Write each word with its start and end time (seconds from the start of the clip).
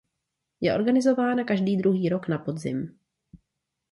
Je 0.61 0.73
organizována 0.73 1.43
každý 1.43 1.77
druhý 1.77 2.09
rok 2.09 2.27
na 2.27 2.37
podzim. 2.37 2.99